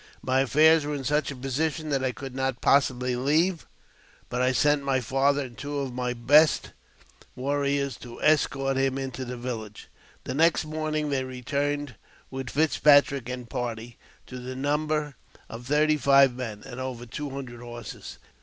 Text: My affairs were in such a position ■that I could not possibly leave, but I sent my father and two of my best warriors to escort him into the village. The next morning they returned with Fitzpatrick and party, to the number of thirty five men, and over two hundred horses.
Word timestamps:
My 0.23 0.39
affairs 0.39 0.83
were 0.83 0.95
in 0.95 1.03
such 1.03 1.29
a 1.29 1.35
position 1.35 1.91
■that 1.91 2.03
I 2.03 2.11
could 2.11 2.33
not 2.33 2.59
possibly 2.59 3.15
leave, 3.15 3.67
but 4.29 4.41
I 4.41 4.51
sent 4.51 4.83
my 4.83 4.99
father 4.99 5.43
and 5.45 5.55
two 5.55 5.77
of 5.77 5.93
my 5.93 6.11
best 6.15 6.71
warriors 7.35 7.97
to 7.97 8.19
escort 8.23 8.77
him 8.77 8.97
into 8.97 9.25
the 9.25 9.37
village. 9.37 9.89
The 10.23 10.33
next 10.33 10.65
morning 10.65 11.11
they 11.11 11.23
returned 11.23 11.97
with 12.31 12.49
Fitzpatrick 12.49 13.29
and 13.29 13.47
party, 13.47 13.99
to 14.25 14.39
the 14.39 14.55
number 14.55 15.17
of 15.47 15.67
thirty 15.67 15.97
five 15.97 16.33
men, 16.33 16.63
and 16.65 16.79
over 16.79 17.05
two 17.05 17.29
hundred 17.29 17.59
horses. 17.61 18.17